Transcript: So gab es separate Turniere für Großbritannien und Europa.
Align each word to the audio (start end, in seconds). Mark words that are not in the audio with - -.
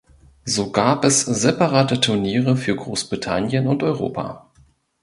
So 0.45 0.71
gab 0.71 1.05
es 1.05 1.21
separate 1.21 1.99
Turniere 2.01 2.57
für 2.57 2.75
Großbritannien 2.75 3.67
und 3.67 3.83
Europa. 3.83 4.49